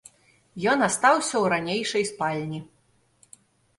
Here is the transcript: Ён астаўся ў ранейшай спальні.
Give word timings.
Ён 0.71 0.79
астаўся 0.87 1.31
ў 1.31 1.53
ранейшай 1.55 2.03
спальні. 2.13 2.59